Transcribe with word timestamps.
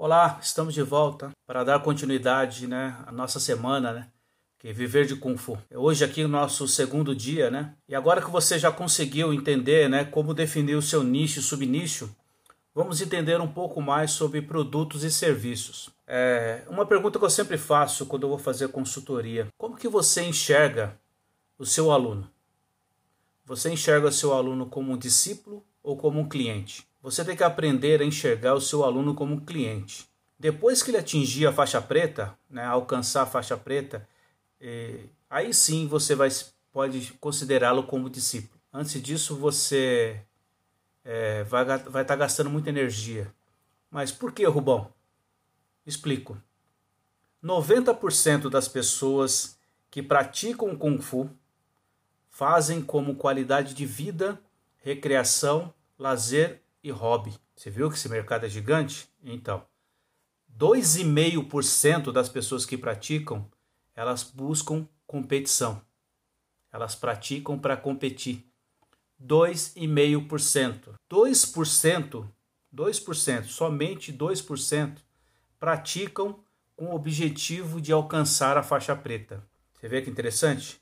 Olá, 0.00 0.38
estamos 0.40 0.74
de 0.74 0.82
volta 0.82 1.32
para 1.44 1.64
dar 1.64 1.82
continuidade, 1.82 2.68
né, 2.68 2.96
à 3.04 3.10
nossa 3.10 3.40
semana, 3.40 3.92
né, 3.92 4.06
que 4.56 4.68
é 4.68 4.72
viver 4.72 5.06
de 5.06 5.16
Kung 5.16 5.36
Fu. 5.36 5.58
Hoje 5.74 6.04
aqui 6.04 6.22
o 6.22 6.28
nosso 6.28 6.68
segundo 6.68 7.16
dia, 7.16 7.50
né? 7.50 7.74
E 7.88 7.96
agora 7.96 8.22
que 8.22 8.30
você 8.30 8.60
já 8.60 8.70
conseguiu 8.70 9.34
entender, 9.34 9.90
né, 9.90 10.04
como 10.04 10.32
definir 10.32 10.76
o 10.76 10.82
seu 10.82 11.02
nicho 11.02 11.40
e 11.40 11.42
subnicho, 11.42 12.14
vamos 12.72 13.00
entender 13.00 13.40
um 13.40 13.50
pouco 13.50 13.82
mais 13.82 14.12
sobre 14.12 14.40
produtos 14.40 15.02
e 15.02 15.10
serviços. 15.10 15.90
É 16.06 16.62
uma 16.68 16.86
pergunta 16.86 17.18
que 17.18 17.24
eu 17.24 17.30
sempre 17.30 17.58
faço 17.58 18.06
quando 18.06 18.22
eu 18.22 18.28
vou 18.28 18.38
fazer 18.38 18.68
consultoria: 18.68 19.48
como 19.58 19.76
que 19.76 19.88
você 19.88 20.22
enxerga 20.22 20.96
o 21.58 21.66
seu 21.66 21.90
aluno? 21.90 22.30
Você 23.44 23.68
enxerga 23.68 24.06
o 24.06 24.12
seu 24.12 24.32
aluno 24.32 24.66
como 24.66 24.92
um 24.92 24.96
discípulo 24.96 25.64
ou 25.82 25.96
como 25.96 26.20
um 26.20 26.28
cliente? 26.28 26.86
Você 27.10 27.24
tem 27.24 27.34
que 27.34 27.42
aprender 27.42 28.02
a 28.02 28.04
enxergar 28.04 28.52
o 28.52 28.60
seu 28.60 28.84
aluno 28.84 29.14
como 29.14 29.40
cliente. 29.40 30.06
Depois 30.38 30.82
que 30.82 30.90
ele 30.90 30.98
atingir 30.98 31.46
a 31.46 31.52
faixa 31.52 31.80
preta, 31.80 32.38
né, 32.50 32.62
alcançar 32.62 33.22
a 33.22 33.26
faixa 33.26 33.56
preta, 33.56 34.06
eh, 34.60 35.04
aí 35.30 35.54
sim 35.54 35.86
você 35.86 36.14
vai, 36.14 36.28
pode 36.70 37.14
considerá-lo 37.14 37.84
como 37.84 38.10
discípulo. 38.10 38.60
Antes 38.70 39.00
disso, 39.02 39.34
você 39.36 40.20
é, 41.02 41.44
vai 41.44 41.62
estar 41.62 41.90
vai 41.90 42.04
tá 42.04 42.14
gastando 42.14 42.50
muita 42.50 42.68
energia. 42.68 43.32
Mas 43.90 44.12
por 44.12 44.30
que, 44.30 44.44
Rubão? 44.44 44.92
Explico. 45.86 46.36
90% 47.42 48.50
das 48.50 48.68
pessoas 48.68 49.58
que 49.90 50.02
praticam 50.02 50.76
Kung 50.76 51.00
Fu 51.00 51.30
fazem 52.28 52.82
como 52.82 53.14
qualidade 53.14 53.72
de 53.72 53.86
vida, 53.86 54.38
recreação, 54.82 55.72
lazer 55.98 56.60
e 56.82 56.90
hobby. 56.90 57.34
Você 57.54 57.70
viu 57.70 57.90
que 57.90 57.96
esse 57.96 58.08
mercado 58.08 58.46
é 58.46 58.48
gigante? 58.48 59.08
Então, 59.22 59.64
2,5% 60.56 62.12
das 62.12 62.28
pessoas 62.28 62.64
que 62.64 62.76
praticam, 62.76 63.48
elas 63.94 64.22
buscam 64.22 64.88
competição. 65.06 65.82
Elas 66.72 66.94
praticam 66.94 67.58
para 67.58 67.76
competir. 67.76 68.44
2,5%. 69.22 70.94
2%, 71.10 72.28
2%, 72.74 73.44
somente 73.44 74.12
2% 74.12 74.98
praticam 75.58 76.38
com 76.76 76.86
o 76.86 76.94
objetivo 76.94 77.80
de 77.80 77.92
alcançar 77.92 78.56
a 78.56 78.62
faixa 78.62 78.94
preta. 78.94 79.44
Você 79.72 79.88
vê 79.88 80.02
que 80.02 80.10
interessante? 80.10 80.80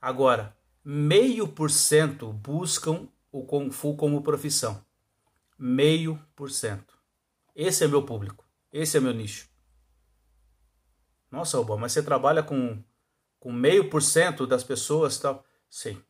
Agora, 0.00 0.56
meio 0.84 1.46
por 1.46 1.70
cento 1.70 2.32
buscam 2.32 3.06
o 3.30 3.44
Kung 3.44 3.70
Fu 3.70 3.94
como 3.94 4.22
profissão. 4.22 4.84
Meio 5.58 6.18
por 6.34 6.50
cento. 6.50 6.98
Esse 7.54 7.84
é 7.84 7.88
meu 7.88 8.02
público. 8.02 8.44
Esse 8.72 8.96
é 8.96 9.00
meu 9.00 9.12
nicho. 9.12 9.48
Nossa, 11.30 11.58
Oba, 11.58 11.76
mas 11.76 11.92
você 11.92 12.02
trabalha 12.02 12.42
com, 12.42 12.82
com 13.38 13.52
meio 13.52 13.88
por 13.88 14.02
cento 14.02 14.46
das 14.46 14.64
pessoas 14.64 15.18
tal? 15.18 15.44
Sim 15.68 16.02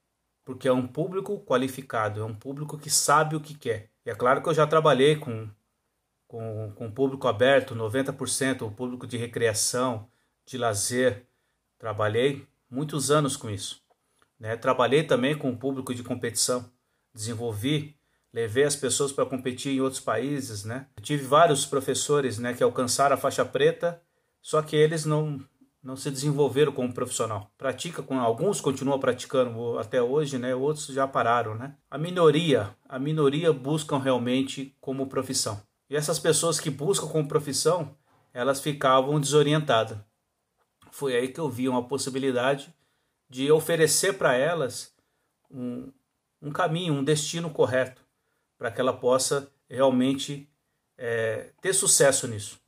porque 0.45 0.69
é 0.69 0.73
um 0.73 0.87
público 0.87 1.39
qualificado, 1.41 2.21
é 2.21 2.25
um 2.25 2.35
público 2.35 2.79
que 2.79 2.91
sabe 2.91 3.37
o 3.37 3.41
que 3.41 3.55
quer. 3.55 3.91
E 4.05 4.11
é 4.11 4.15
claro 4.15 4.43
que 4.43 4.49
eu 4.49 4.55
já 4.55 4.67
trabalhei 4.67 5.17
com, 5.17 5.49
com, 6.27 6.73
com 6.75 6.91
público 6.91 7.29
aberto, 7.29 7.75
90%, 7.75 8.63
o 8.63 8.71
público 8.71 9.07
de 9.07 9.17
recreação, 9.17 10.09
de 10.45 10.59
lazer. 10.59 11.25
Trabalhei 11.79 12.47
muitos 12.69 13.11
anos 13.11 13.37
com 13.37 13.49
isso. 13.49 13.83
Né? 14.39 14.57
Trabalhei 14.57 15.05
também 15.05 15.37
com 15.39 15.51
o 15.51 15.57
público 15.57 15.95
de 15.95 16.03
competição, 16.03 16.69
desenvolvi, 17.15 17.97
levei 18.33 18.65
as 18.65 18.77
pessoas 18.77 19.13
para 19.13 19.27
competir 19.27 19.73
em 19.73 19.81
outros 19.81 20.01
países. 20.01 20.65
Né? 20.65 20.87
Eu 20.97 21.03
tive 21.03 21.25
vários 21.25 21.67
professores 21.67 22.39
né, 22.39 22.55
que 22.55 22.63
alcançaram 22.63 23.15
a 23.15 23.19
faixa 23.19 23.45
preta, 23.45 24.01
só 24.41 24.63
que 24.63 24.75
eles 24.75 25.05
não, 25.05 25.41
não 25.83 25.97
se 25.97 26.11
desenvolveram 26.11 26.73
como 26.73 26.93
profissional. 26.93 27.51
Pratica 27.59 28.03
com 28.03 28.19
alguns 28.19 28.61
continuam 28.61 28.99
praticando 28.99 29.79
até 29.79 30.03
hoje, 30.03 30.39
né? 30.39 30.55
Outros 30.55 30.87
já 30.87 31.07
pararam, 31.07 31.55
né? 31.55 31.77
A 31.91 31.99
minoria, 31.99 32.75
a 32.89 32.99
minoria 32.99 33.53
buscam 33.53 33.99
realmente 33.99 34.77
como 34.81 35.07
profissão. 35.07 35.63
E 35.89 35.97
essas 35.97 36.19
pessoas 36.19 36.59
que 36.59 36.71
buscam 36.71 37.07
como 37.07 37.29
profissão, 37.29 37.95
elas 38.33 38.61
ficavam 38.61 39.21
desorientadas. 39.21 39.99
Foi 40.91 41.15
aí 41.15 41.29
que 41.29 41.41
eu 41.41 41.49
vi 41.49 41.69
uma 41.69 41.87
possibilidade 41.87 42.73
de 43.29 43.51
oferecer 43.51 44.15
para 44.15 44.35
elas 44.35 44.93
um, 45.51 45.91
um 46.41 46.51
caminho, 46.51 46.95
um 46.95 47.05
destino 47.05 47.51
correto, 47.51 48.02
para 48.63 48.71
que 48.71 48.81
ela 48.81 48.93
possa 48.93 49.51
realmente 49.69 50.49
é, 50.97 51.51
ter 51.61 51.73
sucesso 51.73 52.29
nisso. 52.29 52.61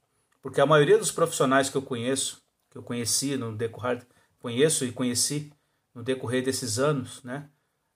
Porque 0.43 0.61
a 0.61 0.67
maioria 0.67 0.99
dos 0.99 1.13
profissionais 1.13 1.71
que 1.71 1.77
eu 1.77 1.83
conheço, 1.83 2.43
que 2.69 2.77
eu 2.77 2.83
conheci 2.83 3.37
no 3.37 3.57
decorrer, 3.57 4.05
conheço 4.41 4.85
e 4.85 4.91
conheci 4.91 5.53
no 5.95 6.03
decorrer 6.03 6.43
desses 6.43 6.81
anos, 6.81 7.23
né? 7.23 7.49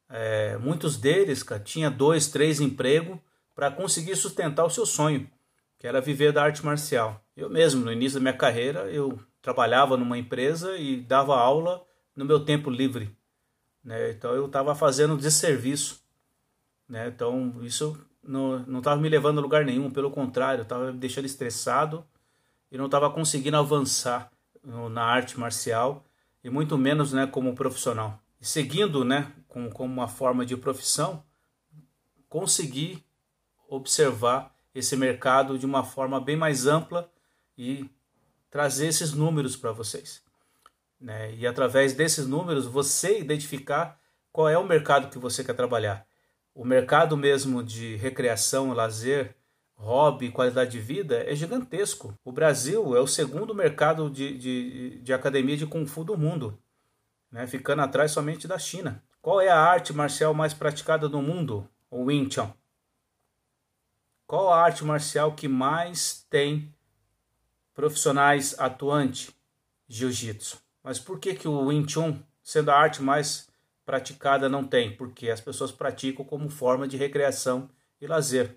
É, 0.08 0.56
muitos 0.58 0.96
deles, 0.96 1.42
cara, 1.42 1.60
tinha 1.60 1.90
dois, 1.90 2.28
três 2.28 2.60
empregos 2.60 3.18
para 3.52 3.68
conseguir 3.68 4.14
sustentar 4.14 4.64
o 4.64 4.70
seu 4.70 4.86
sonho, 4.86 5.28
que 5.76 5.84
era 5.84 6.00
viver 6.00 6.32
da 6.32 6.44
arte 6.44 6.64
marcial. 6.64 7.20
Eu 7.36 7.50
mesmo, 7.50 7.84
no 7.84 7.92
início 7.92 8.20
da 8.20 8.22
minha 8.22 8.38
carreira, 8.38 8.88
eu 8.92 9.18
trabalhava 9.42 9.96
numa 9.96 10.16
empresa 10.16 10.76
e 10.76 11.00
dava 11.00 11.36
aula 11.36 11.84
no 12.14 12.24
meu 12.24 12.44
tempo 12.44 12.70
livre, 12.70 13.10
né? 13.82 14.12
Então 14.12 14.34
eu 14.34 14.46
estava 14.46 14.72
fazendo 14.72 15.16
desserviço, 15.16 16.00
né? 16.88 17.08
Então 17.08 17.54
isso 17.62 17.98
não 18.22 18.78
estava 18.78 19.00
me 19.00 19.08
levando 19.08 19.38
a 19.38 19.42
lugar 19.42 19.64
nenhum, 19.64 19.90
pelo 19.90 20.10
contrário, 20.10 20.62
estava 20.62 20.92
me 20.92 20.98
deixando 20.98 21.24
estressado 21.24 22.04
e 22.70 22.76
não 22.76 22.86
estava 22.86 23.10
conseguindo 23.10 23.56
avançar 23.56 24.30
na 24.62 25.02
arte 25.02 25.38
marcial 25.38 26.04
e 26.42 26.50
muito 26.50 26.76
menos 26.76 27.12
né, 27.12 27.26
como 27.26 27.54
profissional. 27.54 28.20
E 28.40 28.46
seguindo 28.46 29.04
né, 29.04 29.32
como, 29.48 29.70
como 29.70 29.92
uma 29.92 30.08
forma 30.08 30.44
de 30.44 30.56
profissão, 30.56 31.22
conseguir 32.28 33.04
observar 33.68 34.54
esse 34.74 34.96
mercado 34.96 35.58
de 35.58 35.66
uma 35.66 35.82
forma 35.82 36.20
bem 36.20 36.36
mais 36.36 36.66
ampla 36.66 37.10
e 37.56 37.88
trazer 38.50 38.88
esses 38.88 39.12
números 39.12 39.56
para 39.56 39.72
vocês. 39.72 40.22
Né? 41.00 41.34
E 41.34 41.46
através 41.46 41.94
desses 41.94 42.26
números 42.26 42.66
você 42.66 43.18
identificar 43.18 44.00
qual 44.30 44.48
é 44.48 44.58
o 44.58 44.66
mercado 44.66 45.10
que 45.10 45.18
você 45.18 45.42
quer 45.42 45.54
trabalhar. 45.54 46.06
O 46.58 46.64
mercado 46.64 47.16
mesmo 47.16 47.62
de 47.62 47.94
recreação, 47.94 48.72
lazer, 48.72 49.36
hobby, 49.76 50.28
qualidade 50.28 50.72
de 50.72 50.80
vida 50.80 51.22
é 51.22 51.32
gigantesco. 51.32 52.12
O 52.24 52.32
Brasil 52.32 52.96
é 52.96 53.00
o 53.00 53.06
segundo 53.06 53.54
mercado 53.54 54.10
de, 54.10 54.36
de, 54.36 54.98
de 54.98 55.12
academia 55.12 55.56
de 55.56 55.68
Kung 55.68 55.86
Fu 55.86 56.02
do 56.02 56.18
mundo, 56.18 56.58
né? 57.30 57.46
ficando 57.46 57.82
atrás 57.82 58.10
somente 58.10 58.48
da 58.48 58.58
China. 58.58 59.00
Qual 59.22 59.40
é 59.40 59.48
a 59.48 59.56
arte 59.56 59.92
marcial 59.92 60.34
mais 60.34 60.52
praticada 60.52 61.08
no 61.08 61.22
mundo? 61.22 61.64
O 61.88 62.06
Wing 62.06 62.28
Chun. 62.28 62.52
Qual 64.26 64.52
a 64.52 64.60
arte 64.60 64.84
marcial 64.84 65.36
que 65.36 65.46
mais 65.46 66.26
tem 66.28 66.74
profissionais 67.72 68.58
atuantes? 68.58 69.30
Jiu-Jitsu. 69.86 70.58
Mas 70.82 70.98
por 70.98 71.20
que, 71.20 71.36
que 71.36 71.46
o 71.46 71.66
Wing 71.66 71.88
Chun, 71.88 72.20
sendo 72.42 72.72
a 72.72 72.76
arte 72.76 73.00
mais 73.00 73.47
praticada, 73.88 74.50
não 74.50 74.64
tem? 74.64 74.94
Porque 74.94 75.30
as 75.30 75.40
pessoas 75.40 75.72
praticam 75.72 76.22
como 76.22 76.50
forma 76.50 76.86
de 76.86 76.98
recreação 76.98 77.70
e 77.98 78.06
lazer. 78.06 78.54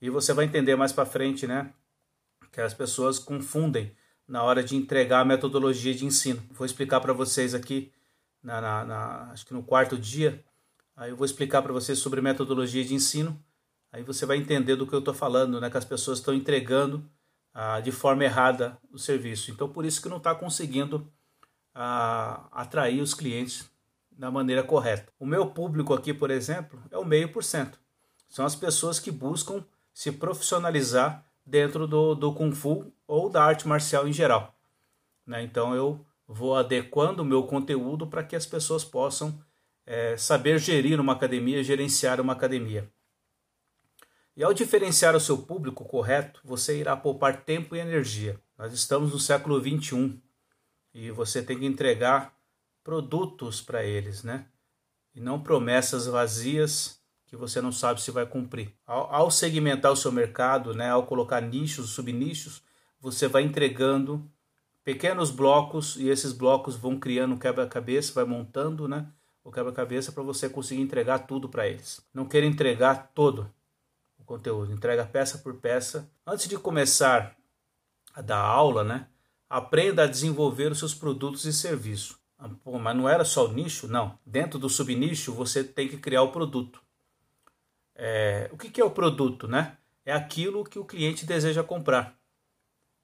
E 0.00 0.08
você 0.08 0.32
vai 0.32 0.46
entender 0.46 0.74
mais 0.74 0.90
para 0.90 1.04
frente, 1.04 1.46
né? 1.46 1.74
Que 2.50 2.62
as 2.62 2.72
pessoas 2.72 3.18
confundem 3.18 3.94
na 4.26 4.42
hora 4.42 4.64
de 4.64 4.74
entregar 4.74 5.20
a 5.20 5.24
metodologia 5.24 5.94
de 5.94 6.06
ensino. 6.06 6.42
Vou 6.50 6.64
explicar 6.64 6.98
para 6.98 7.12
vocês 7.12 7.54
aqui, 7.54 7.92
na, 8.42 8.58
na, 8.58 8.84
na, 8.86 9.32
acho 9.32 9.44
que 9.44 9.52
no 9.52 9.62
quarto 9.62 9.98
dia, 9.98 10.42
aí 10.96 11.10
eu 11.10 11.16
vou 11.16 11.26
explicar 11.26 11.60
para 11.60 11.74
vocês 11.74 11.98
sobre 11.98 12.22
metodologia 12.22 12.82
de 12.82 12.94
ensino. 12.94 13.38
Aí 13.92 14.02
você 14.02 14.24
vai 14.24 14.38
entender 14.38 14.76
do 14.76 14.86
que 14.86 14.94
eu 14.94 15.00
estou 15.00 15.12
falando, 15.12 15.60
né? 15.60 15.68
Que 15.68 15.76
as 15.76 15.84
pessoas 15.84 16.20
estão 16.20 16.32
entregando 16.32 17.04
ah, 17.52 17.80
de 17.80 17.92
forma 17.92 18.24
errada 18.24 18.78
o 18.90 18.98
serviço. 18.98 19.50
Então, 19.50 19.68
por 19.68 19.84
isso 19.84 20.00
que 20.00 20.08
não 20.08 20.16
está 20.16 20.34
conseguindo 20.34 21.06
ah, 21.74 22.48
atrair 22.50 23.02
os 23.02 23.12
clientes 23.12 23.70
da 24.18 24.32
maneira 24.32 24.64
correta. 24.64 25.12
O 25.18 25.24
meu 25.24 25.46
público 25.46 25.94
aqui, 25.94 26.12
por 26.12 26.28
exemplo, 26.28 26.82
é 26.90 26.98
o 26.98 27.04
meio 27.04 27.32
por 27.32 27.44
cento. 27.44 27.78
São 28.28 28.44
as 28.44 28.56
pessoas 28.56 28.98
que 28.98 29.12
buscam 29.12 29.64
se 29.94 30.10
profissionalizar 30.10 31.24
dentro 31.46 31.86
do, 31.86 32.16
do 32.16 32.34
Kung 32.34 32.52
Fu 32.52 32.92
ou 33.06 33.30
da 33.30 33.44
arte 33.44 33.66
marcial 33.66 34.08
em 34.08 34.12
geral. 34.12 34.54
Né? 35.24 35.42
Então 35.42 35.74
eu 35.74 36.04
vou 36.26 36.56
adequando 36.56 37.22
o 37.22 37.24
meu 37.24 37.44
conteúdo 37.44 38.06
para 38.06 38.24
que 38.24 38.34
as 38.34 38.44
pessoas 38.44 38.84
possam 38.84 39.40
é, 39.86 40.16
saber 40.16 40.58
gerir 40.58 41.00
uma 41.00 41.14
academia, 41.14 41.62
gerenciar 41.62 42.20
uma 42.20 42.32
academia. 42.32 42.90
E 44.36 44.42
ao 44.42 44.52
diferenciar 44.52 45.16
o 45.16 45.20
seu 45.20 45.38
público 45.38 45.84
correto, 45.84 46.40
você 46.44 46.78
irá 46.78 46.96
poupar 46.96 47.44
tempo 47.44 47.74
e 47.74 47.78
energia. 47.78 48.38
Nós 48.56 48.72
estamos 48.72 49.12
no 49.12 49.18
século 49.18 49.60
21 49.60 50.20
e 50.92 51.10
você 51.10 51.42
tem 51.42 51.58
que 51.58 51.66
entregar 51.66 52.37
produtos 52.88 53.60
para 53.60 53.84
eles, 53.84 54.22
né? 54.22 54.46
E 55.14 55.20
não 55.20 55.42
promessas 55.42 56.06
vazias 56.06 56.98
que 57.26 57.36
você 57.36 57.60
não 57.60 57.70
sabe 57.70 58.00
se 58.00 58.10
vai 58.10 58.24
cumprir. 58.24 58.74
Ao, 58.86 59.14
ao 59.14 59.30
segmentar 59.30 59.92
o 59.92 59.96
seu 59.96 60.10
mercado, 60.10 60.72
né, 60.72 60.88
ao 60.88 61.04
colocar 61.04 61.42
nichos, 61.42 61.90
subnichos, 61.90 62.62
você 62.98 63.28
vai 63.28 63.42
entregando 63.42 64.26
pequenos 64.82 65.30
blocos 65.30 65.96
e 65.96 66.08
esses 66.08 66.32
blocos 66.32 66.76
vão 66.76 66.98
criando 66.98 67.34
um 67.34 67.38
quebra-cabeça, 67.38 68.14
vai 68.14 68.24
montando, 68.24 68.88
né, 68.88 69.06
o 69.44 69.52
quebra-cabeça 69.52 70.10
para 70.10 70.22
você 70.22 70.48
conseguir 70.48 70.80
entregar 70.80 71.26
tudo 71.26 71.46
para 71.46 71.68
eles. 71.68 72.00
Não 72.14 72.24
queira 72.24 72.46
entregar 72.46 73.12
todo 73.14 73.52
o 74.18 74.24
conteúdo, 74.24 74.72
entrega 74.72 75.04
peça 75.04 75.36
por 75.36 75.56
peça. 75.56 76.10
Antes 76.26 76.48
de 76.48 76.56
começar 76.56 77.36
a 78.14 78.22
dar 78.22 78.40
aula, 78.40 78.82
né, 78.82 79.08
aprenda 79.46 80.04
a 80.04 80.06
desenvolver 80.06 80.72
os 80.72 80.78
seus 80.78 80.94
produtos 80.94 81.44
e 81.44 81.52
serviços. 81.52 82.17
Ah, 82.38 82.48
pô, 82.62 82.78
mas 82.78 82.96
não 82.96 83.08
era 83.08 83.24
só 83.24 83.46
o 83.46 83.52
nicho? 83.52 83.88
Não. 83.88 84.16
Dentro 84.24 84.58
do 84.58 84.68
subnicho 84.68 85.32
você 85.32 85.64
tem 85.64 85.88
que 85.88 85.96
criar 85.96 86.22
o 86.22 86.30
produto. 86.30 86.80
É, 87.94 88.48
o 88.52 88.56
que, 88.56 88.70
que 88.70 88.80
é 88.80 88.84
o 88.84 88.90
produto, 88.90 89.48
né? 89.48 89.76
É 90.06 90.12
aquilo 90.12 90.64
que 90.64 90.78
o 90.78 90.84
cliente 90.84 91.26
deseja 91.26 91.64
comprar. 91.64 92.16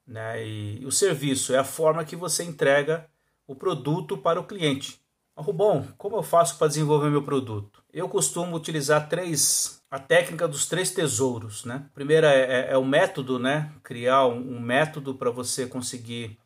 Né? 0.07 0.47
E, 0.47 0.87
o 0.87 0.93
serviço 0.93 1.53
é 1.53 1.59
a 1.59 1.65
forma 1.65 2.05
que 2.05 2.15
você 2.15 2.45
entrega 2.45 3.09
o 3.47 3.55
produto 3.55 4.17
para 4.17 4.41
o 4.41 4.47
cliente. 4.47 5.01
Bom, 5.37 5.85
como 5.99 6.17
eu 6.17 6.23
faço 6.23 6.57
para 6.57 6.69
desenvolver 6.69 7.11
meu 7.11 7.23
produto? 7.23 7.83
Eu 7.93 8.09
costumo 8.09 8.57
utilizar 8.57 9.09
três, 9.09 9.83
a 9.91 9.99
técnica 9.99 10.47
dos 10.47 10.67
três 10.67 10.93
tesouros, 10.93 11.65
né? 11.65 11.87
Primeira 11.93 12.33
é, 12.33 12.69
é, 12.69 12.73
é 12.73 12.79
o 12.79 12.85
método, 12.85 13.37
né? 13.39 13.73
Criar 13.83 14.27
um, 14.27 14.57
um 14.57 14.61
método 14.61 15.15
para 15.15 15.31
você 15.31 15.67
conseguir. 15.67 16.39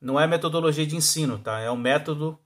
Não 0.00 0.18
é 0.18 0.26
metodologia 0.26 0.86
de 0.86 0.96
ensino, 0.96 1.38
tá? 1.38 1.60
É 1.60 1.70
o 1.70 1.76
método 1.76 2.38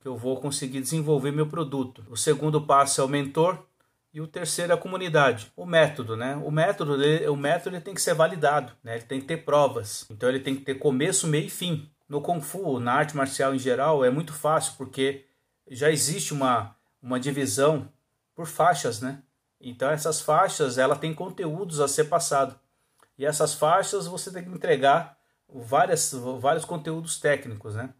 que 0.00 0.06
eu 0.06 0.16
vou 0.16 0.40
conseguir 0.40 0.80
desenvolver 0.80 1.32
meu 1.32 1.46
produto. 1.46 2.04
O 2.08 2.16
segundo 2.16 2.60
passo 2.60 3.00
é 3.00 3.04
o 3.04 3.08
mentor, 3.08 3.66
e 4.12 4.20
o 4.20 4.26
terceiro 4.26 4.72
é 4.72 4.74
a 4.74 4.78
comunidade. 4.78 5.52
O 5.54 5.66
método, 5.66 6.16
né? 6.16 6.36
O 6.36 6.50
método, 6.50 7.02
ele, 7.02 7.28
o 7.28 7.36
método 7.36 7.76
ele 7.76 7.82
tem 7.82 7.94
que 7.94 8.00
ser 8.00 8.14
validado, 8.14 8.72
né? 8.82 8.96
Ele 8.96 9.04
tem 9.04 9.20
que 9.20 9.26
ter 9.26 9.38
provas. 9.38 10.06
Então 10.10 10.28
ele 10.28 10.40
tem 10.40 10.56
que 10.56 10.62
ter 10.62 10.76
começo, 10.76 11.26
meio 11.26 11.46
e 11.46 11.50
fim. 11.50 11.90
No 12.08 12.22
Kung 12.22 12.40
Fu, 12.40 12.80
na 12.80 12.94
arte 12.94 13.16
marcial 13.16 13.54
em 13.54 13.58
geral, 13.58 14.04
é 14.04 14.10
muito 14.10 14.32
fácil 14.32 14.74
porque 14.78 15.26
já 15.70 15.90
existe 15.90 16.32
uma, 16.32 16.74
uma 17.02 17.20
divisão 17.20 17.88
por 18.34 18.46
faixas, 18.46 19.00
né? 19.00 19.22
Então 19.60 19.90
essas 19.90 20.20
faixas, 20.20 20.78
ela 20.78 20.96
tem 20.96 21.12
conteúdos 21.12 21.80
a 21.80 21.88
ser 21.88 22.04
passado. 22.04 22.58
E 23.18 23.26
essas 23.26 23.52
faixas 23.52 24.06
você 24.06 24.32
tem 24.32 24.44
que 24.44 24.50
entregar 24.50 25.17
várias, 25.48 26.12
vários 26.40 26.64
conteúdos 26.64 27.18
técnicos, 27.18 27.74
né? 27.74 27.94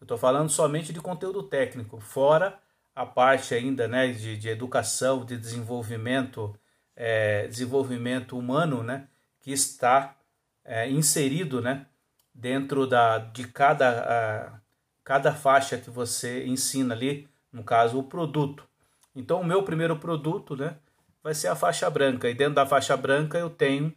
Eu 0.00 0.04
estou 0.04 0.16
falando 0.16 0.48
somente 0.48 0.92
de 0.92 1.00
conteúdo 1.00 1.42
técnico, 1.42 2.00
fora 2.00 2.58
a 2.94 3.06
parte 3.06 3.54
ainda 3.54 3.86
né, 3.86 4.08
de, 4.08 4.36
de 4.36 4.48
educação, 4.48 5.24
de 5.24 5.36
desenvolvimento, 5.36 6.54
é, 6.96 7.46
desenvolvimento 7.46 8.36
humano, 8.36 8.82
né, 8.82 9.08
que 9.40 9.52
está 9.52 10.16
é, 10.64 10.90
inserido 10.90 11.60
né, 11.60 11.86
dentro 12.34 12.86
da, 12.86 13.18
de 13.18 13.46
cada, 13.46 14.00
a, 14.00 14.60
cada 15.04 15.32
faixa 15.32 15.78
que 15.78 15.90
você 15.90 16.46
ensina 16.46 16.94
ali, 16.94 17.28
no 17.52 17.62
caso, 17.62 17.98
o 17.98 18.02
produto. 18.02 18.66
Então, 19.14 19.40
o 19.40 19.44
meu 19.44 19.62
primeiro 19.62 19.98
produto 19.98 20.56
né, 20.56 20.76
vai 21.22 21.34
ser 21.34 21.48
a 21.48 21.56
faixa 21.56 21.88
branca, 21.90 22.28
e 22.28 22.34
dentro 22.34 22.54
da 22.54 22.66
faixa 22.66 22.96
branca 22.96 23.38
eu 23.38 23.50
tenho 23.50 23.94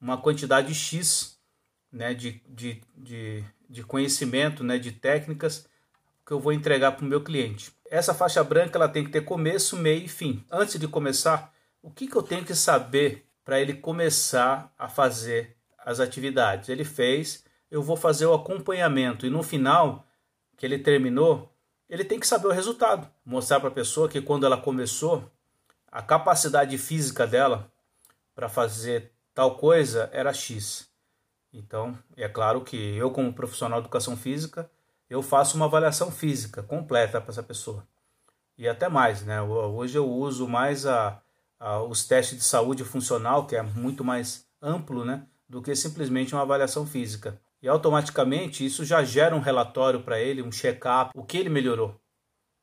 uma 0.00 0.16
quantidade 0.16 0.74
X 0.74 1.39
né, 1.92 2.14
de, 2.14 2.42
de, 2.48 2.80
de, 2.96 3.44
de 3.68 3.82
conhecimento, 3.82 4.62
né, 4.62 4.78
de 4.78 4.92
técnicas 4.92 5.66
que 6.24 6.32
eu 6.32 6.40
vou 6.40 6.52
entregar 6.52 6.92
para 6.92 7.04
o 7.04 7.08
meu 7.08 7.22
cliente. 7.22 7.72
Essa 7.90 8.14
faixa 8.14 8.42
branca 8.44 8.78
ela 8.78 8.88
tem 8.88 9.04
que 9.04 9.10
ter 9.10 9.24
começo, 9.24 9.76
meio 9.76 10.04
e 10.04 10.08
fim. 10.08 10.44
Antes 10.50 10.78
de 10.78 10.86
começar, 10.86 11.52
o 11.82 11.90
que, 11.90 12.06
que 12.06 12.16
eu 12.16 12.22
tenho 12.22 12.44
que 12.44 12.54
saber 12.54 13.26
para 13.44 13.60
ele 13.60 13.74
começar 13.74 14.72
a 14.78 14.88
fazer 14.88 15.56
as 15.78 15.98
atividades? 15.98 16.68
Ele 16.68 16.84
fez, 16.84 17.44
eu 17.70 17.82
vou 17.82 17.96
fazer 17.96 18.26
o 18.26 18.34
acompanhamento 18.34 19.26
e 19.26 19.30
no 19.30 19.42
final 19.42 20.06
que 20.56 20.66
ele 20.66 20.78
terminou, 20.78 21.52
ele 21.88 22.04
tem 22.04 22.20
que 22.20 22.26
saber 22.26 22.46
o 22.46 22.52
resultado. 22.52 23.10
Mostrar 23.24 23.58
para 23.58 23.70
a 23.70 23.72
pessoa 23.72 24.08
que 24.08 24.20
quando 24.20 24.46
ela 24.46 24.56
começou, 24.56 25.28
a 25.90 26.00
capacidade 26.00 26.76
física 26.78 27.26
dela 27.26 27.72
para 28.34 28.48
fazer 28.48 29.10
tal 29.34 29.56
coisa 29.56 30.08
era 30.12 30.32
X. 30.32 30.89
Então, 31.52 31.98
é 32.16 32.28
claro 32.28 32.62
que 32.62 32.76
eu, 32.96 33.10
como 33.10 33.32
profissional 33.32 33.80
de 33.80 33.86
educação 33.86 34.16
física, 34.16 34.70
eu 35.08 35.22
faço 35.22 35.56
uma 35.56 35.66
avaliação 35.66 36.10
física 36.10 36.62
completa 36.62 37.20
para 37.20 37.30
essa 37.30 37.42
pessoa. 37.42 37.86
E 38.56 38.68
até 38.68 38.88
mais, 38.88 39.22
né? 39.22 39.40
Hoje 39.42 39.98
eu 39.98 40.08
uso 40.08 40.46
mais 40.46 40.86
a, 40.86 41.20
a, 41.58 41.82
os 41.82 42.06
testes 42.06 42.38
de 42.38 42.44
saúde 42.44 42.84
funcional, 42.84 43.46
que 43.46 43.56
é 43.56 43.62
muito 43.62 44.04
mais 44.04 44.46
amplo, 44.62 45.04
né? 45.04 45.26
Do 45.48 45.60
que 45.60 45.74
simplesmente 45.74 46.34
uma 46.34 46.42
avaliação 46.42 46.86
física. 46.86 47.40
E 47.62 47.68
automaticamente 47.68 48.64
isso 48.64 48.84
já 48.84 49.02
gera 49.04 49.36
um 49.36 49.40
relatório 49.40 50.02
para 50.02 50.18
ele, 50.18 50.42
um 50.42 50.52
check-up, 50.52 51.10
o 51.14 51.24
que 51.24 51.36
ele 51.36 51.50
melhorou. 51.50 52.00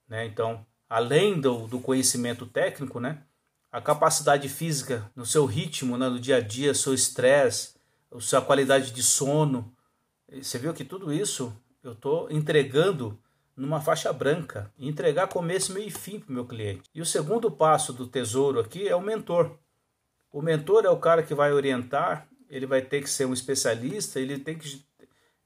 Né? 0.07 0.25
Então, 0.25 0.65
além 0.89 1.39
do, 1.39 1.67
do 1.67 1.79
conhecimento 1.79 2.45
técnico, 2.45 2.99
né? 2.99 3.21
a 3.71 3.79
capacidade 3.79 4.49
física 4.49 5.09
no 5.15 5.25
seu 5.25 5.45
ritmo, 5.45 5.97
né? 5.97 6.09
no 6.09 6.19
dia 6.19 6.37
a 6.37 6.41
dia, 6.41 6.73
seu 6.73 6.93
estresse, 6.93 7.76
a 8.11 8.19
sua 8.19 8.41
qualidade 8.41 8.91
de 8.91 9.03
sono. 9.03 9.73
Você 10.31 10.57
viu 10.57 10.73
que 10.73 10.83
tudo 10.83 11.13
isso 11.13 11.53
eu 11.83 11.93
estou 11.93 12.29
entregando 12.31 13.17
numa 13.55 13.81
faixa 13.81 14.13
branca, 14.13 14.71
entregar 14.77 15.27
começo, 15.27 15.73
meio 15.73 15.87
e 15.87 15.91
fim 15.91 16.19
para 16.19 16.29
o 16.29 16.33
meu 16.33 16.45
cliente. 16.45 16.89
E 16.93 17.01
o 17.01 17.05
segundo 17.05 17.49
passo 17.49 17.91
do 17.91 18.05
tesouro 18.05 18.59
aqui 18.59 18.87
é 18.87 18.95
o 18.95 19.01
mentor. 19.01 19.57
O 20.31 20.41
mentor 20.41 20.85
é 20.85 20.89
o 20.89 20.99
cara 20.99 21.23
que 21.23 21.33
vai 21.33 21.51
orientar, 21.51 22.27
ele 22.49 22.67
vai 22.67 22.81
ter 22.81 23.01
que 23.01 23.09
ser 23.09 23.25
um 23.25 23.33
especialista, 23.33 24.19
ele 24.19 24.37
tem 24.37 24.57
que, 24.57 24.85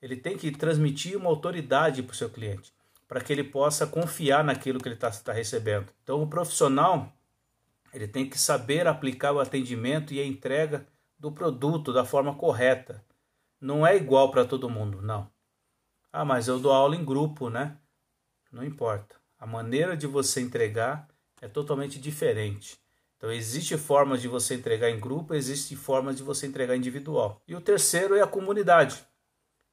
ele 0.02 0.18
tem 0.18 0.38
que 0.38 0.52
transmitir 0.52 1.16
uma 1.18 1.30
autoridade 1.30 2.04
para 2.04 2.12
o 2.12 2.16
seu 2.16 2.30
cliente, 2.30 2.74
para 3.08 3.22
que 3.22 3.32
ele 3.32 3.44
possa 3.44 3.88
confiar 3.88 4.44
naquilo 4.44 4.80
que 4.80 4.88
ele 4.90 4.96
está 4.96 5.10
tá 5.10 5.32
recebendo. 5.32 5.88
Então, 6.04 6.22
o 6.22 6.28
profissional 6.28 7.14
ele 7.94 8.08
tem 8.08 8.30
que 8.30 8.38
saber 8.38 8.88
aplicar 8.88 9.32
o 9.32 9.40
atendimento 9.40 10.14
e 10.14 10.20
a 10.20 10.26
entrega 10.26 10.86
do 11.22 11.32
produto 11.32 11.94
da 11.94 12.04
forma 12.04 12.34
correta. 12.34 13.06
Não 13.60 13.86
é 13.86 13.96
igual 13.96 14.32
para 14.32 14.44
todo 14.44 14.68
mundo, 14.68 15.04
não. 15.04 15.30
Ah, 16.12 16.26
mas 16.26 16.48
eu 16.48 16.60
dou 16.60 16.72
aula 16.72 16.96
em 16.96 17.06
grupo, 17.06 17.48
né? 17.48 17.78
Não 18.52 18.64
importa. 18.64 19.16
A 19.38 19.46
maneira 19.46 19.96
de 19.96 20.08
você 20.08 20.42
entregar 20.42 21.08
é 21.40 21.48
totalmente 21.48 22.00
diferente. 22.00 22.76
Então, 23.16 23.32
existe 23.32 23.78
formas 23.78 24.20
de 24.20 24.28
você 24.28 24.56
entregar 24.56 24.90
em 24.90 25.00
grupo, 25.00 25.36
existe 25.36 25.76
formas 25.76 26.18
de 26.18 26.24
você 26.24 26.48
entregar 26.48 26.76
individual. 26.76 27.40
E 27.48 27.54
o 27.54 27.62
terceiro 27.62 28.16
é 28.16 28.22
a 28.22 28.28
comunidade. 28.28 29.06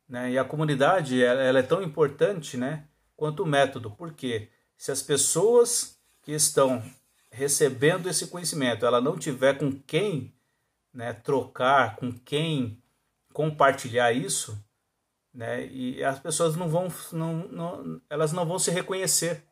Né? 0.06 0.32
E 0.32 0.38
a 0.38 0.44
comunidade 0.44 1.23
ela, 1.23 1.58
é 1.58 1.62
tão 1.62 1.82
importante 1.82 2.58
né, 2.58 2.84
quanto 3.16 3.42
o 3.42 3.46
método. 3.46 3.90
Porque 3.92 4.50
se 4.76 4.92
as 4.92 5.02
pessoas 5.02 5.99
que 6.20 6.32
estão 6.32 6.82
recebendo 7.30 8.06
esse 8.06 8.26
conhecimento, 8.26 8.84
ela 8.84 9.00
não 9.00 9.16
tiver 9.16 9.56
com 9.56 9.73
quem 9.73 10.34
né, 10.92 11.12
trocar, 11.12 11.97
com 11.97 12.12
quem 12.12 12.83
compartilhar 13.33 14.12
isso, 14.12 14.59
né? 15.33 15.66
E 15.66 16.02
as 16.02 16.18
pessoas 16.18 16.57
não 16.57 16.68
vão, 16.68 16.88
não, 17.12 17.49
não, 17.49 18.00
elas 18.11 18.33
não 18.33 18.45
vão 18.45 18.59
se 18.59 18.71
reconhecer, 18.71 19.45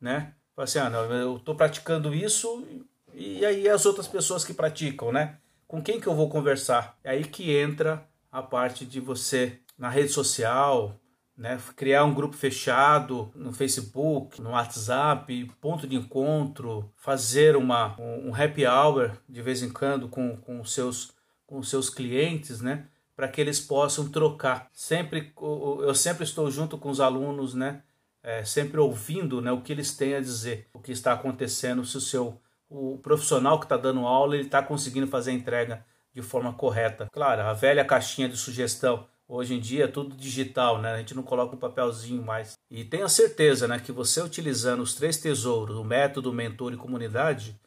né? 0.00 0.34
Assim, 0.56 0.78
ah, 0.78 0.88
não, 0.88 1.12
eu 1.12 1.36
estou 1.36 1.54
praticando 1.54 2.14
isso 2.14 2.66
e 3.12 3.44
aí 3.44 3.68
as 3.68 3.84
outras 3.84 4.06
pessoas 4.06 4.44
que 4.44 4.54
praticam, 4.54 5.10
né? 5.10 5.38
Com 5.66 5.82
quem 5.82 6.00
que 6.00 6.06
eu 6.06 6.14
vou 6.14 6.28
conversar? 6.28 6.96
É 7.02 7.10
aí 7.10 7.24
que 7.24 7.54
entra 7.54 8.06
a 8.30 8.42
parte 8.42 8.86
de 8.86 9.00
você 9.00 9.58
na 9.76 9.90
rede 9.90 10.10
social, 10.10 10.98
né? 11.36 11.58
Criar 11.76 12.04
um 12.04 12.14
grupo 12.14 12.36
fechado 12.36 13.30
no 13.34 13.52
Facebook, 13.52 14.40
no 14.40 14.50
WhatsApp, 14.50 15.50
ponto 15.60 15.86
de 15.86 15.96
encontro, 15.96 16.90
fazer 16.96 17.56
uma, 17.56 17.94
um 18.00 18.34
happy 18.34 18.66
hour 18.66 19.12
de 19.28 19.42
vez 19.42 19.62
em 19.62 19.70
quando 19.70 20.08
com, 20.08 20.36
com, 20.36 20.64
seus, 20.64 21.12
com 21.46 21.62
seus 21.62 21.90
clientes, 21.90 22.60
né? 22.60 22.86
para 23.16 23.26
que 23.28 23.40
eles 23.40 23.58
possam 23.58 24.08
trocar. 24.10 24.68
Sempre 24.72 25.32
eu 25.80 25.94
sempre 25.94 26.22
estou 26.22 26.50
junto 26.50 26.76
com 26.76 26.90
os 26.90 27.00
alunos, 27.00 27.54
né? 27.54 27.82
É, 28.22 28.44
sempre 28.44 28.78
ouvindo, 28.78 29.40
né, 29.40 29.52
o 29.52 29.60
que 29.60 29.72
eles 29.72 29.96
têm 29.96 30.16
a 30.16 30.20
dizer, 30.20 30.66
o 30.74 30.80
que 30.80 30.90
está 30.90 31.12
acontecendo, 31.12 31.84
se 31.84 31.96
o 31.96 32.00
seu 32.00 32.40
o 32.68 32.98
profissional 32.98 33.60
que 33.60 33.64
está 33.64 33.76
dando 33.76 34.04
aula 34.04 34.34
ele 34.34 34.46
está 34.46 34.60
conseguindo 34.60 35.06
fazer 35.06 35.30
a 35.30 35.34
entrega 35.34 35.86
de 36.12 36.20
forma 36.20 36.52
correta. 36.52 37.08
Claro, 37.12 37.42
a 37.42 37.52
velha 37.52 37.84
caixinha 37.84 38.28
de 38.28 38.36
sugestão. 38.36 39.06
Hoje 39.28 39.54
em 39.54 39.60
dia 39.60 39.84
é 39.84 39.88
tudo 39.88 40.14
digital, 40.16 40.80
né? 40.80 40.92
A 40.92 40.98
gente 40.98 41.14
não 41.14 41.22
coloca 41.22 41.56
um 41.56 41.58
papelzinho 41.58 42.22
mais. 42.22 42.56
E 42.70 42.84
tenha 42.84 43.08
certeza, 43.08 43.66
né, 43.66 43.80
que 43.80 43.90
você 43.90 44.22
utilizando 44.22 44.82
os 44.82 44.94
três 44.94 45.16
tesouros, 45.16 45.76
o 45.76 45.84
método, 45.84 46.32
mentor 46.32 46.72
e 46.72 46.76
comunidade, 46.76 47.58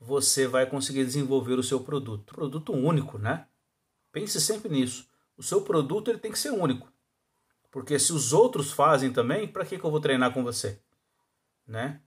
você 0.00 0.46
vai 0.48 0.66
conseguir 0.66 1.04
desenvolver 1.04 1.54
o 1.54 1.62
seu 1.62 1.80
produto. 1.80 2.34
Produto 2.34 2.72
único, 2.72 3.18
né? 3.18 3.46
Pense 4.10 4.40
sempre 4.40 4.68
nisso. 4.68 5.08
O 5.36 5.42
seu 5.42 5.62
produto 5.62 6.10
ele 6.10 6.18
tem 6.18 6.32
que 6.32 6.38
ser 6.38 6.50
único. 6.50 6.92
Porque 7.70 7.98
se 7.98 8.12
os 8.12 8.32
outros 8.32 8.72
fazem 8.72 9.12
também, 9.12 9.46
para 9.46 9.64
que, 9.64 9.78
que 9.78 9.84
eu 9.84 9.90
vou 9.90 10.00
treinar 10.00 10.32
com 10.32 10.42
você? 10.42 10.80
Né? 11.66 12.00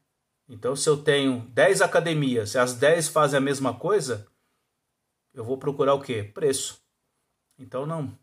Então, 0.48 0.76
se 0.76 0.90
eu 0.90 0.98
tenho 0.98 1.42
10 1.50 1.82
academias 1.82 2.56
e 2.56 2.58
as 2.58 2.74
10 2.74 3.10
fazem 3.10 3.38
a 3.38 3.42
mesma 3.42 3.78
coisa, 3.78 4.28
eu 5.34 5.44
vou 5.44 5.58
procurar 5.58 5.94
o 5.94 6.02
quê? 6.02 6.24
Preço. 6.24 6.82
Então, 7.58 7.86
não. 7.86 8.18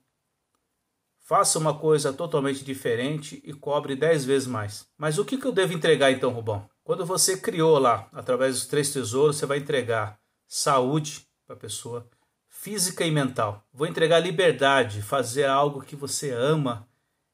Faça 1.27 1.59
uma 1.59 1.75
coisa 1.75 2.13
totalmente 2.13 2.65
diferente 2.65 3.43
e 3.45 3.53
cobre 3.53 3.97
10 3.97 4.25
vezes 4.25 4.47
mais. 4.47 4.87
Mas 4.97 5.19
o 5.19 5.25
que, 5.25 5.45
eu 5.45 5.51
devo 5.51 5.73
entregar 5.73 6.13
então, 6.13 6.31
Rubão? 6.31 6.71
Quando 6.85 7.05
você 7.05 7.37
criou 7.37 7.81
lá, 7.81 8.09
através 8.13 8.55
dos 8.55 8.67
três 8.67 8.93
tesouros, 8.93 9.35
você 9.35 9.45
vai 9.45 9.59
entregar 9.59 10.21
saúde 10.47 11.27
para 11.45 11.57
a 11.57 11.59
pessoa, 11.59 12.09
física 12.49 13.05
e 13.05 13.11
mental. 13.11 13.67
Vou 13.73 13.89
entregar 13.89 14.21
liberdade, 14.21 15.03
fazer 15.03 15.47
algo 15.47 15.83
que 15.83 15.97
você 15.97 16.31
ama 16.31 16.89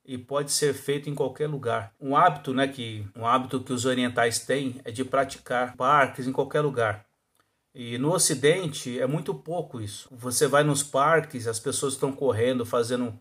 e 0.07 0.17
pode 0.17 0.53
ser 0.53 0.73
feito 0.73 1.11
em 1.11 1.15
qualquer 1.15 1.47
lugar. 1.47 1.93
Um 2.01 2.17
hábito, 2.17 2.55
né, 2.55 2.67
que 2.69 3.07
um 3.15 3.27
hábito 3.27 3.61
que 3.61 3.75
os 3.75 3.85
orientais 3.85 4.39
têm 4.39 4.81
é 4.87 4.91
de 4.91 5.05
praticar 5.05 5.77
parques 5.77 6.27
em 6.27 6.33
qualquer 6.33 6.63
lugar. 6.63 7.05
E 7.75 7.99
no 7.99 8.15
Ocidente 8.15 8.99
é 8.99 9.07
muito 9.07 9.35
pouco 9.35 9.83
isso. 9.83 10.09
Você 10.11 10.47
vai 10.47 10.65
nos 10.65 10.83
parques, 10.83 11.47
as 11.47 11.61
pessoas 11.61 11.93
estão 11.93 12.11
correndo, 12.11 12.65
fazendo, 12.65 13.21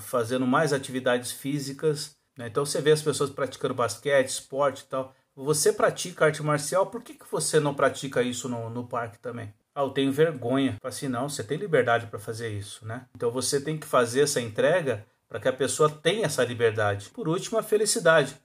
fazendo 0.00 0.46
mais 0.46 0.72
atividades 0.72 1.32
físicas. 1.32 2.16
Né? 2.36 2.48
Então 2.48 2.64
você 2.64 2.80
vê 2.80 2.92
as 2.92 3.02
pessoas 3.02 3.30
praticando 3.30 3.74
basquete, 3.74 4.28
esporte 4.28 4.80
e 4.80 4.86
tal. 4.86 5.14
Você 5.34 5.72
pratica 5.72 6.24
arte 6.24 6.42
marcial, 6.42 6.86
por 6.86 7.02
que, 7.02 7.14
que 7.14 7.30
você 7.30 7.60
não 7.60 7.74
pratica 7.74 8.22
isso 8.22 8.48
no, 8.48 8.70
no 8.70 8.86
parque 8.86 9.18
também? 9.18 9.52
Ah, 9.74 9.82
eu 9.82 9.90
tenho 9.90 10.10
vergonha. 10.10 10.76
Assim, 10.82 11.08
não, 11.08 11.28
você 11.28 11.44
tem 11.44 11.58
liberdade 11.58 12.06
para 12.06 12.18
fazer 12.18 12.48
isso, 12.48 12.86
né? 12.86 13.06
Então 13.14 13.30
você 13.30 13.60
tem 13.60 13.76
que 13.76 13.86
fazer 13.86 14.22
essa 14.22 14.40
entrega 14.40 15.04
para 15.28 15.38
que 15.38 15.48
a 15.48 15.52
pessoa 15.52 15.90
tenha 15.90 16.24
essa 16.24 16.42
liberdade. 16.44 17.10
Por 17.10 17.28
último, 17.28 17.58
a 17.58 17.62
felicidade. 17.62 18.40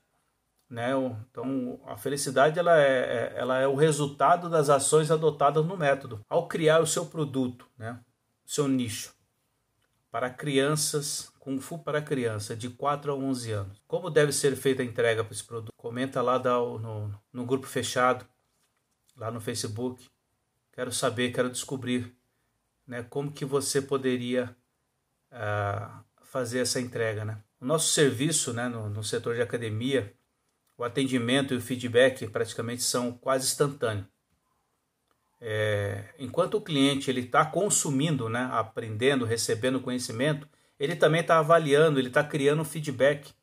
Né? 0.70 0.92
Então, 1.30 1.82
a 1.86 1.98
felicidade 1.98 2.58
ela 2.58 2.80
é, 2.80 2.88
é, 2.88 3.34
ela 3.36 3.60
é 3.60 3.68
o 3.68 3.76
resultado 3.76 4.50
das 4.50 4.70
ações 4.70 5.12
adotadas 5.12 5.66
no 5.66 5.78
método. 5.78 6.22
Ao 6.30 6.48
criar 6.48 6.80
o 6.80 6.88
seu 6.88 7.06
produto, 7.06 7.68
né? 7.78 8.00
o 8.46 8.50
seu 8.50 8.68
nicho, 8.68 9.14
para 10.12 10.30
crianças, 10.30 11.32
Kung 11.40 11.60
Fu 11.60 11.80
para 11.80 12.02
criança, 12.02 12.56
de 12.56 12.70
4 12.70 13.14
a 13.14 13.16
11 13.16 13.52
anos. 13.52 13.82
Como 13.88 14.10
deve 14.10 14.34
ser 14.34 14.56
feita 14.58 14.82
a 14.82 14.86
entrega 14.86 15.24
para 15.24 15.34
esse 15.34 15.44
produto? 15.44 15.74
Comenta 15.78 16.22
lá 16.22 16.38
no, 16.38 17.18
no 17.32 17.46
grupo 17.46 17.66
fechado, 17.66 18.28
lá 19.16 19.32
no 19.32 19.40
Facebook. 19.40 20.06
Quero 20.74 20.92
saber, 20.92 21.32
quero 21.32 21.50
descobrir 21.50 22.14
né, 22.86 23.04
como 23.04 23.32
que 23.32 23.46
você 23.46 23.82
poderia 23.82 24.56
uh, 25.32 26.04
fazer 26.26 26.60
essa 26.60 26.80
entrega. 26.80 27.24
Né? 27.24 27.42
O 27.60 27.66
nosso 27.66 27.94
serviço 27.94 28.54
né, 28.54 28.68
no, 28.68 28.90
no 28.90 29.04
setor 29.04 29.36
de 29.36 29.42
academia, 29.42 30.14
o 30.78 30.84
atendimento 30.84 31.54
e 31.54 31.58
o 31.58 31.62
feedback 31.62 32.28
praticamente 32.28 32.84
são 32.84 33.14
quase 33.14 33.46
instantâneos. 33.46 34.08
É, 35.42 36.04
enquanto 36.20 36.56
o 36.56 36.62
cliente 36.62 37.10
ele 37.10 37.22
está 37.22 37.44
consumindo, 37.44 38.30
né, 38.30 38.48
aprendendo, 38.52 39.26
recebendo 39.26 39.82
conhecimento, 39.82 40.48
ele 40.80 40.96
também 40.96 41.22
está 41.22 41.40
avaliando, 41.40 42.00
ele 42.00 42.10
está 42.10 42.24
criando 42.24 42.64
feedback 42.64 43.34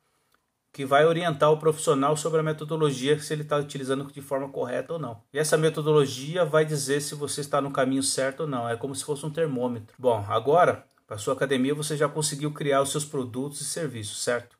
que 0.73 0.85
vai 0.85 1.05
orientar 1.05 1.51
o 1.51 1.59
profissional 1.59 2.17
sobre 2.17 2.39
a 2.39 2.43
metodologia, 2.43 3.19
se 3.19 3.33
ele 3.33 3.43
está 3.43 3.57
utilizando 3.57 4.05
de 4.13 4.21
forma 4.23 4.49
correta 4.49 4.93
ou 4.93 4.99
não. 4.99 5.21
E 5.33 5.39
essa 5.39 5.57
metodologia 5.57 6.45
vai 6.45 6.65
dizer 6.65 7.01
se 7.01 7.17
você 7.17 7.41
está 7.41 7.61
no 7.61 7.73
caminho 7.73 8.03
certo 8.03 8.41
ou 8.41 8.47
não. 8.47 8.69
É 8.69 8.77
como 8.77 8.95
se 8.95 9.05
fosse 9.05 9.27
um 9.27 9.31
termômetro. 9.31 9.97
Bom, 9.99 10.25
agora 10.29 10.87
para 11.07 11.19
sua 11.19 11.33
academia 11.33 11.75
você 11.75 11.97
já 11.97 12.09
conseguiu 12.09 12.53
criar 12.53 12.83
os 12.83 12.91
seus 12.91 13.05
produtos 13.05 13.63
e 13.63 13.65
serviços, 13.65 14.23
certo? 14.23 14.59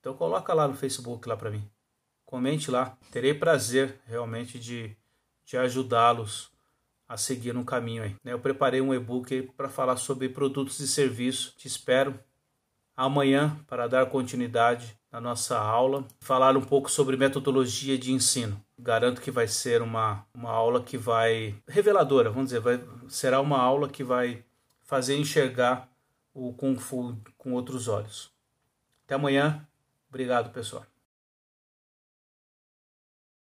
Então 0.00 0.12
coloca 0.12 0.52
lá 0.52 0.66
no 0.66 0.74
Facebook 0.74 1.28
lá 1.28 1.36
para 1.36 1.50
mim. 1.50 1.66
Comente 2.24 2.70
lá. 2.70 2.98
Terei 3.12 3.32
prazer 3.32 4.00
realmente 4.06 4.58
de, 4.58 4.96
de 5.46 5.56
ajudá-los 5.56 6.50
a 7.08 7.16
seguir 7.16 7.54
no 7.54 7.64
caminho 7.64 8.02
aí. 8.02 8.16
Né? 8.22 8.32
Eu 8.32 8.38
preparei 8.38 8.80
um 8.80 8.92
e-book 8.92 9.50
para 9.56 9.68
falar 9.68 9.96
sobre 9.96 10.28
produtos 10.28 10.80
e 10.80 10.88
serviços. 10.88 11.54
Te 11.56 11.68
espero 11.68 12.18
amanhã 12.96 13.56
para 13.68 13.86
dar 13.86 14.06
continuidade 14.06 14.98
na 15.10 15.20
nossa 15.20 15.58
aula, 15.58 16.04
falar 16.20 16.56
um 16.56 16.62
pouco 16.62 16.90
sobre 16.90 17.16
metodologia 17.16 17.96
de 17.96 18.12
ensino. 18.12 18.60
Garanto 18.78 19.20
que 19.20 19.30
vai 19.30 19.46
ser 19.46 19.80
uma, 19.80 20.26
uma 20.34 20.50
aula 20.50 20.82
que 20.82 20.98
vai 20.98 21.54
reveladora, 21.66 22.28
vamos 22.28 22.46
dizer, 22.46 22.60
vai, 22.60 22.82
será 23.08 23.40
uma 23.40 23.58
aula 23.58 23.88
que 23.88 24.04
vai 24.04 24.44
fazer 24.82 25.16
enxergar 25.16 25.88
o 26.34 26.52
Kung 26.52 26.76
Fu 26.76 27.16
com 27.38 27.52
outros 27.52 27.88
olhos. 27.88 28.30
Até 29.04 29.14
amanhã. 29.14 29.66
Obrigado, 30.08 30.50
pessoal. 30.50 30.84